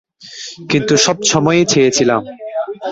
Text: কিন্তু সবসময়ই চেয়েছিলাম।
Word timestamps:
কিন্তু 0.69 0.93
সবসময়ই 0.97 1.65
চেয়েছিলাম। 1.65 2.21